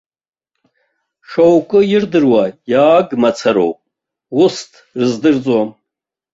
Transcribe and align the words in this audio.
Ьоукы 1.31 1.79
ирдыруа 1.93 2.43
иааг 2.71 3.09
мацароуп, 3.21 3.77
усҭ 4.43 4.71
рыздырӡом. 4.97 5.69